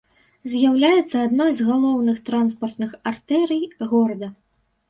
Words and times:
З'яўляецца 0.51 1.17
адной 1.27 1.51
з 1.59 1.67
галоўных 1.69 2.17
транспартных 2.31 2.97
артэрый 3.13 3.63
горада. 3.93 4.27